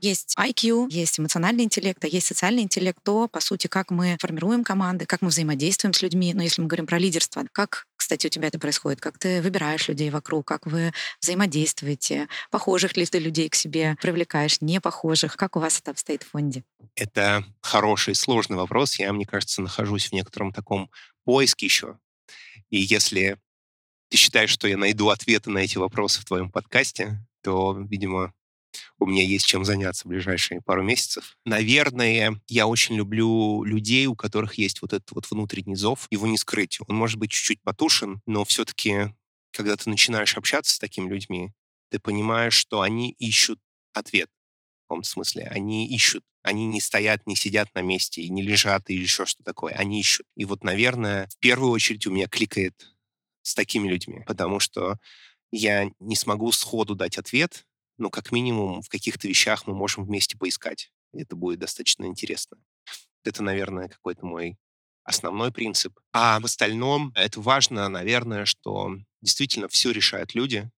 [0.00, 4.64] Есть IQ, есть эмоциональный интеллект, а есть социальный интеллект, то, по сути, как мы формируем
[4.64, 6.32] команды, как мы взаимодействуем с людьми.
[6.32, 9.00] Но если мы говорим про лидерство, как, кстати, у тебя это происходит?
[9.00, 10.46] Как ты выбираешь людей вокруг?
[10.46, 12.28] Как вы взаимодействуете?
[12.50, 14.60] Похожих ли ты людей к себе привлекаешь?
[14.62, 15.36] Не похожих?
[15.36, 16.64] Как у вас это обстоит в фонде?
[16.94, 18.98] Это хороший, сложный вопрос.
[18.98, 20.90] Я, мне кажется, нахожусь в некотором таком
[21.24, 21.98] поиске еще.
[22.70, 23.38] И если
[24.08, 28.32] ты считаешь, что я найду ответы на эти вопросы в твоем подкасте, то, видимо,
[28.98, 31.36] у меня есть чем заняться в ближайшие пару месяцев.
[31.44, 36.38] Наверное, я очень люблю людей, у которых есть вот этот вот внутренний зов, его не
[36.38, 36.78] скрыть.
[36.86, 39.14] Он может быть чуть-чуть потушен, но все-таки,
[39.52, 41.52] когда ты начинаешь общаться с такими людьми,
[41.90, 43.58] ты понимаешь, что они ищут
[43.92, 44.28] ответ.
[44.84, 45.44] В каком смысле?
[45.50, 46.24] Они ищут.
[46.42, 49.74] Они не стоят, не сидят на месте, не лежат или еще что такое.
[49.74, 50.26] Они ищут.
[50.36, 52.94] И вот, наверное, в первую очередь у меня кликает
[53.42, 54.96] с такими людьми, потому что
[55.52, 57.66] я не смогу сходу дать ответ,
[58.00, 60.90] но как минимум в каких-то вещах мы можем вместе поискать.
[61.12, 62.56] Это будет достаточно интересно.
[63.24, 64.56] Это, наверное, какой-то мой
[65.04, 65.98] основной принцип.
[66.12, 70.70] А в остальном это важно, наверное, что действительно все решают люди.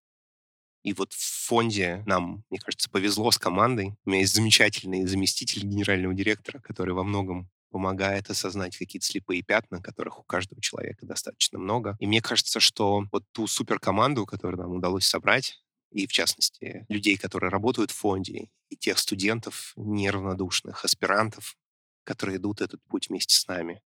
[0.83, 3.95] И вот в фонде нам, мне кажется, повезло с командой.
[4.03, 9.81] У меня есть замечательный заместитель генерального директора, который во многом помогает осознать какие-то слепые пятна,
[9.81, 11.95] которых у каждого человека достаточно много.
[11.99, 15.62] И мне кажется, что вот ту суперкоманду, которую нам удалось собрать,
[15.93, 21.55] и, в частности, людей, которые работают в фонде, и тех студентов неравнодушных, аспирантов,
[22.03, 23.81] которые идут этот путь вместе с нами.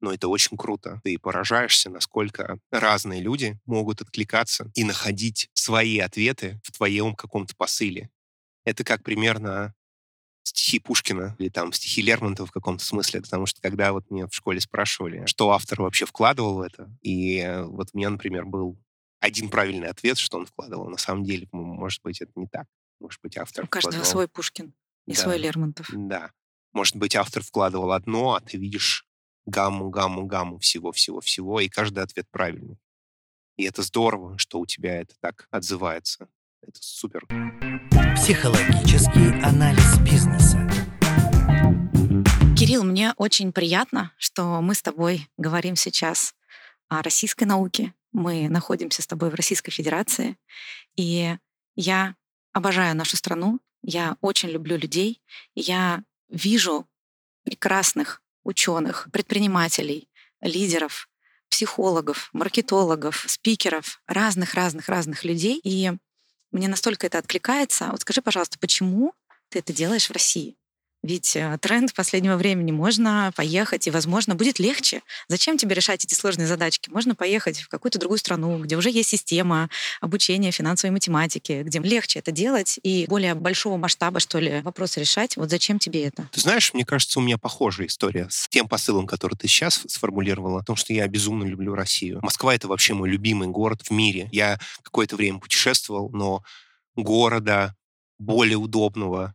[0.00, 1.00] Но это очень круто.
[1.04, 8.10] Ты поражаешься, насколько разные люди могут откликаться и находить свои ответы в твоем каком-то посыле.
[8.64, 9.74] Это как примерно
[10.42, 14.34] стихи Пушкина или там стихи Лермонтова в каком-то смысле, потому что когда вот меня в
[14.34, 18.78] школе спрашивали, что автор вообще вкладывал в это, и э, вот у меня, например, был
[19.20, 20.88] один правильный ответ, что он вкладывал.
[20.88, 22.66] На самом деле, может быть, это не так.
[22.98, 24.10] Может быть, автор У каждого вкладывал...
[24.10, 24.74] свой Пушкин
[25.06, 25.88] и да, свой Лермонтов.
[25.92, 26.32] Да.
[26.72, 29.06] Может быть, автор вкладывал одно, а ты видишь
[29.46, 32.78] гамму, гамму, гамму всего-всего-всего, и каждый ответ правильный.
[33.56, 36.28] И это здорово, что у тебя это так отзывается.
[36.62, 37.26] Это супер.
[38.14, 40.58] Психологический анализ бизнеса.
[42.56, 46.34] Кирилл, мне очень приятно, что мы с тобой говорим сейчас
[46.90, 50.36] о российской науке, мы находимся с тобой в Российской Федерации,
[50.96, 51.36] и
[51.76, 52.16] я
[52.52, 55.22] обожаю нашу страну, я очень люблю людей,
[55.54, 56.86] я вижу
[57.44, 60.08] прекрасных ученых, предпринимателей,
[60.40, 61.08] лидеров,
[61.48, 65.60] психологов, маркетологов, спикеров, разных-разных-разных людей.
[65.62, 65.92] И
[66.50, 67.88] мне настолько это откликается.
[67.90, 69.14] Вот скажи, пожалуйста, почему
[69.48, 70.56] ты это делаешь в России?
[71.02, 75.02] Ведь э, тренд последнего времени можно поехать, и, возможно, будет легче.
[75.28, 76.90] Зачем тебе решать эти сложные задачки?
[76.90, 82.18] Можно поехать в какую-то другую страну, где уже есть система обучения финансовой математики, где легче
[82.18, 85.36] это делать и более большого масштаба, что ли, вопросы решать.
[85.36, 86.28] Вот зачем тебе это?
[86.32, 90.60] Ты знаешь, мне кажется, у меня похожая история с тем посылом, который ты сейчас сформулировала,
[90.60, 92.20] о том, что я безумно люблю Россию.
[92.22, 94.28] Москва— это вообще мой любимый город в мире.
[94.32, 96.42] Я какое-то время путешествовал, но
[96.94, 97.74] города
[98.18, 99.34] более удобного,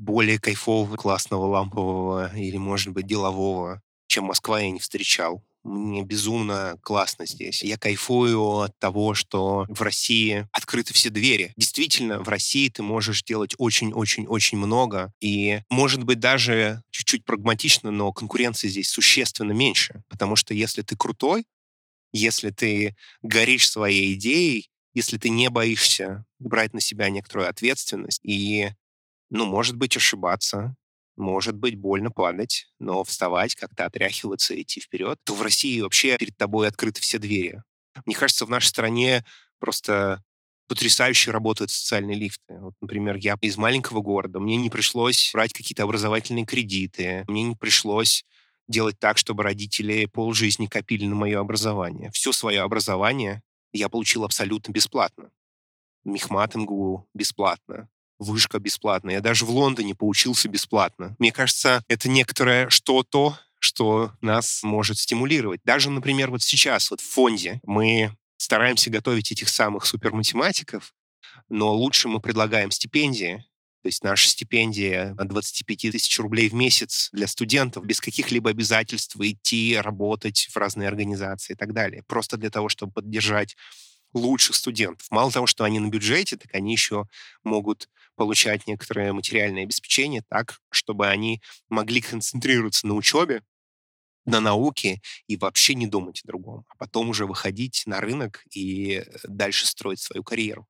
[0.00, 5.44] более кайфового, классного, лампового или, может быть, делового, чем Москва, я не встречал.
[5.62, 7.62] Мне безумно классно здесь.
[7.62, 11.52] Я кайфую от того, что в России открыты все двери.
[11.56, 15.12] Действительно, в России ты можешь делать очень-очень-очень много.
[15.20, 20.02] И, может быть, даже чуть-чуть прагматично, но конкуренции здесь существенно меньше.
[20.08, 21.44] Потому что если ты крутой,
[22.12, 28.70] если ты горишь своей идеей, если ты не боишься брать на себя некоторую ответственность и,
[29.30, 30.74] ну, может быть, ошибаться,
[31.16, 36.36] может быть больно падать, но вставать, как-то отряхиваться идти вперед, то в России вообще перед
[36.36, 37.62] тобой открыты все двери.
[38.06, 39.24] Мне кажется, в нашей стране
[39.58, 40.22] просто
[40.68, 42.58] потрясающе работают социальные лифты.
[42.60, 47.56] Вот, например, я из маленького города, мне не пришлось брать какие-то образовательные кредиты, мне не
[47.56, 48.24] пришлось
[48.68, 52.10] делать так, чтобы родители полжизни копили на мое образование.
[52.12, 55.30] Все свое образование я получил абсолютно бесплатно.
[56.04, 57.88] Мехмат МГУ бесплатно.
[58.20, 59.10] Вышка бесплатно.
[59.10, 61.16] Я даже в Лондоне поучился бесплатно.
[61.18, 65.62] Мне кажется, это некоторое что-то, что нас может стимулировать.
[65.64, 70.94] Даже, например, вот сейчас вот в фонде мы стараемся готовить этих самых суперматематиков,
[71.48, 73.44] но лучше мы предлагаем стипендии,
[73.82, 79.16] то есть наша стипендия от 25 тысяч рублей в месяц для студентов без каких-либо обязательств
[79.18, 82.02] идти работать в разные организации и так далее.
[82.06, 83.56] Просто для того, чтобы поддержать
[84.12, 85.06] лучших студентов.
[85.10, 87.06] Мало того, что они на бюджете, так они еще
[87.44, 87.88] могут
[88.20, 91.40] получать некоторое материальное обеспечение так, чтобы они
[91.70, 93.42] могли концентрироваться на учебе,
[94.26, 99.02] на науке и вообще не думать о другом, а потом уже выходить на рынок и
[99.24, 100.66] дальше строить свою карьеру.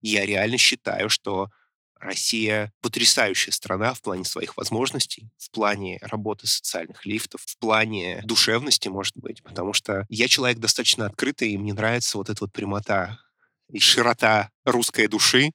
[0.00, 1.48] Я реально считаю, что
[1.96, 8.88] Россия потрясающая страна в плане своих возможностей, в плане работы социальных лифтов, в плане душевности,
[8.88, 13.20] может быть, потому что я человек достаточно открытый, и мне нравится вот эта вот прямота
[13.68, 15.50] и широта русской души,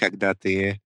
[0.00, 0.80] когда ты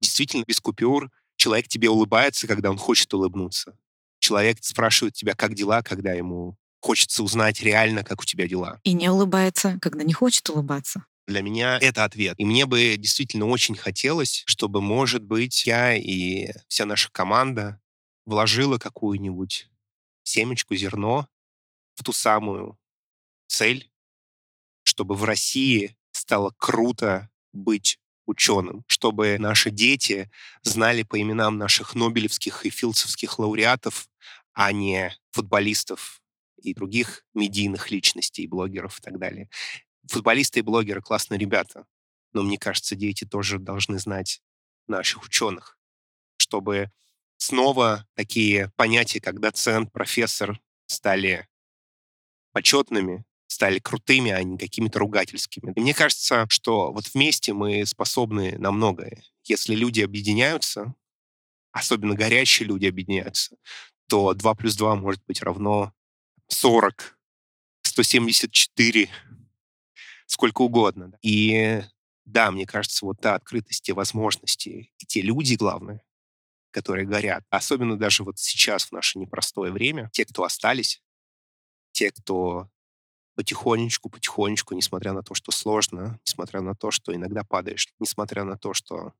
[0.00, 3.76] действительно без купюр, человек тебе улыбается, когда он хочет улыбнуться.
[4.20, 8.80] Человек спрашивает тебя, как дела, когда ему хочется узнать реально, как у тебя дела.
[8.84, 11.04] И не улыбается, когда не хочет улыбаться.
[11.26, 12.34] Для меня это ответ.
[12.38, 17.80] И мне бы действительно очень хотелось, чтобы, может быть, я и вся наша команда
[18.24, 19.68] вложила какую-нибудь
[20.22, 21.26] семечку, зерно
[21.94, 22.78] в ту самую
[23.46, 23.90] цель,
[24.84, 30.30] чтобы в России стало круто быть ученым, чтобы наши дети
[30.62, 34.08] знали по именам наших нобелевских и филдсовских лауреатов,
[34.52, 36.22] а не футболистов
[36.62, 39.48] и других медийных личностей, блогеров и так далее.
[40.08, 41.86] Футболисты и блогеры классные ребята,
[42.32, 44.42] но мне кажется, дети тоже должны знать
[44.86, 45.78] наших ученых,
[46.36, 46.90] чтобы
[47.36, 51.48] снова такие понятия, как доцент, профессор стали
[52.52, 55.72] почетными, стали крутыми, а не какими-то ругательскими.
[55.74, 59.22] И мне кажется, что вот вместе мы способны на многое.
[59.44, 60.94] Если люди объединяются,
[61.72, 63.56] особенно горящие люди объединяются,
[64.08, 65.92] то 2 плюс 2 может быть равно
[66.48, 67.18] 40,
[67.82, 69.10] 174,
[70.26, 71.16] сколько угодно.
[71.22, 71.82] И
[72.24, 76.02] да, мне кажется, вот та открытость, те возможности и те люди, главное,
[76.70, 81.02] которые горят, особенно даже вот сейчас, в наше непростое время, те, кто остались,
[81.92, 82.68] те, кто
[83.34, 88.56] потихонечку, потихонечку, несмотря на то, что сложно, несмотря на то, что иногда падаешь, несмотря на
[88.56, 89.12] то, что,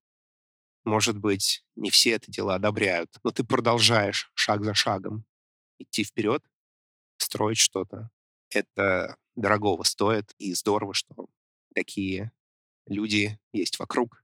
[0.85, 5.25] может быть, не все это дело одобряют, но ты продолжаешь шаг за шагом
[5.79, 6.45] идти вперед,
[7.17, 8.11] строить что-то.
[8.51, 11.27] Это дорогого стоит, и здорово, что
[11.75, 12.33] такие
[12.87, 14.23] люди есть вокруг.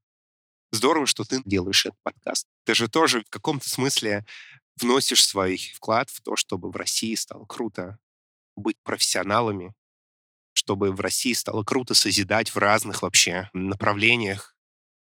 [0.72, 2.47] Здорово, что ты делаешь этот подкаст.
[2.64, 4.24] Ты же тоже в каком-то смысле
[4.76, 7.99] вносишь свой вклад в то, чтобы в России стало круто
[8.57, 9.74] быть профессионалами,
[10.61, 14.54] чтобы в России стало круто созидать в разных вообще направлениях,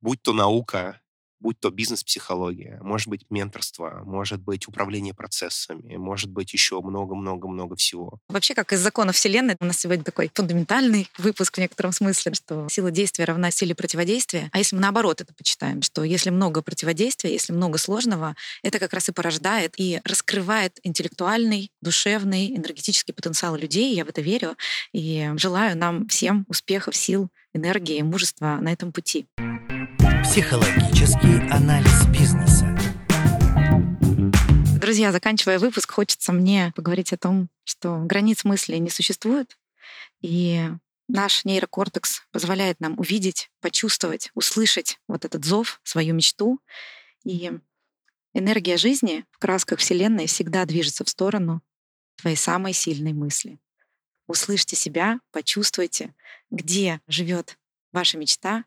[0.01, 1.01] будь то наука,
[1.39, 8.19] будь то бизнес-психология, может быть, менторство, может быть, управление процессами, может быть, еще много-много-много всего.
[8.29, 12.67] Вообще, как из закона Вселенной, у нас сегодня такой фундаментальный выпуск в некотором смысле, что
[12.69, 14.49] сила действия равна силе противодействия.
[14.51, 18.93] А если мы наоборот это почитаем, что если много противодействия, если много сложного, это как
[18.93, 23.95] раз и порождает и раскрывает интеллектуальный, душевный, энергетический потенциал людей.
[23.95, 24.55] Я в это верю.
[24.93, 29.27] И желаю нам всем успехов, сил, энергии, мужества на этом пути.
[30.35, 32.67] Психологический анализ бизнеса.
[34.81, 39.57] Друзья, заканчивая выпуск, хочется мне поговорить о том, что границ мысли не существует,
[40.19, 40.61] и
[41.07, 46.59] наш нейрокортекс позволяет нам увидеть, почувствовать, услышать вот этот зов, свою мечту.
[47.23, 47.53] И
[48.33, 51.61] энергия жизни в красках Вселенной всегда движется в сторону
[52.17, 53.57] твоей самой сильной мысли.
[54.27, 56.13] Услышьте себя, почувствуйте,
[56.51, 57.57] где живет
[57.93, 58.65] ваша мечта,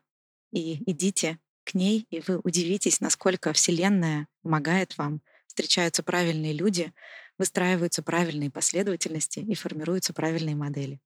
[0.51, 1.37] и идите
[1.69, 6.93] к ней, и вы удивитесь, насколько Вселенная помогает вам встречаются правильные люди,
[7.37, 10.99] выстраиваются правильные последовательности и формируются правильные модели.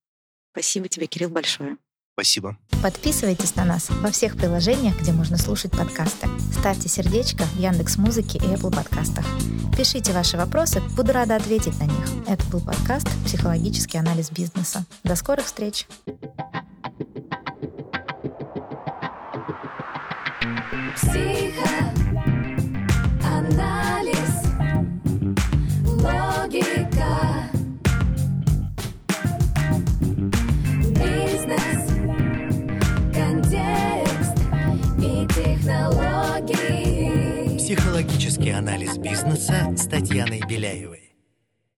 [0.51, 1.77] Спасибо тебе, Кирилл, большое.
[2.13, 2.57] Спасибо.
[2.83, 6.27] Подписывайтесь на нас во всех приложениях, где можно слушать подкасты.
[6.59, 9.25] Ставьте сердечко в Яндекс Музыке и Apple подкастах.
[9.75, 12.27] Пишите ваши вопросы, буду рада ответить на них.
[12.27, 14.85] Это был подкаст «Психологический анализ бизнеса».
[15.03, 15.87] До скорых встреч!
[20.95, 21.93] Психоанализ,
[25.85, 27.13] логика,
[30.91, 31.83] бизнес,
[33.11, 34.37] контекст
[34.99, 37.03] и технологии.
[37.57, 41.02] Психологический анализ бизнеса с Татьяной Беляевой.